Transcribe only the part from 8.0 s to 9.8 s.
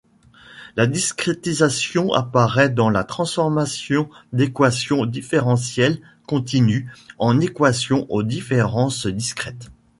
aux différence discrètes.